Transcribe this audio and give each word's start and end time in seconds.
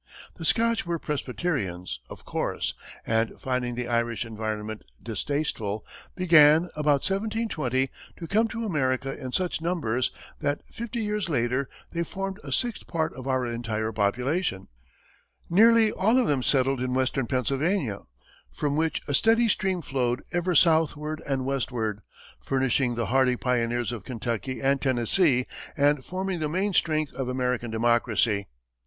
The 0.37 0.45
Scotch 0.45 0.83
were 0.83 0.97
Presbyterians, 0.97 1.99
of 2.09 2.25
course, 2.25 2.73
and 3.05 3.39
finding 3.39 3.75
the 3.75 3.87
Irish 3.87 4.25
environment 4.25 4.83
distasteful, 5.03 5.85
began, 6.15 6.71
about 6.75 7.05
1720, 7.07 7.87
to 8.17 8.27
come 8.27 8.47
to 8.47 8.65
America 8.65 9.15
in 9.15 9.31
such 9.31 9.61
numbers 9.61 10.09
that, 10.39 10.61
fifty 10.71 11.01
years 11.03 11.29
later, 11.29 11.69
they 11.91 12.03
formed 12.03 12.39
a 12.43 12.51
sixth 12.51 12.87
part 12.87 13.13
of 13.13 13.27
our 13.27 13.45
entire 13.45 13.91
population. 13.91 14.69
Nearly 15.51 15.91
all 15.91 16.17
of 16.17 16.25
them 16.25 16.41
settled 16.41 16.81
in 16.81 16.95
Western 16.95 17.27
Pennsylvania, 17.27 17.99
from 18.51 18.75
which 18.77 19.03
a 19.07 19.13
steady 19.13 19.47
stream 19.47 19.83
flowed 19.83 20.23
ever 20.31 20.55
southward 20.55 21.21
and 21.27 21.45
westward, 21.45 22.01
furnishing 22.39 22.95
the 22.95 23.05
hardy 23.05 23.35
pioneers 23.35 23.91
of 23.91 24.03
Kentucky 24.03 24.61
and 24.63 24.81
Tennessee, 24.81 25.45
and 25.77 26.03
forming 26.03 26.39
the 26.39 26.49
main 26.49 26.73
strength 26.73 27.13
of 27.13 27.29
American 27.29 27.69
democracy. 27.69 28.47